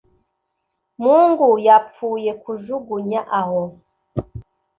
[1.01, 3.63] mungu yapfuye kujugunya aho.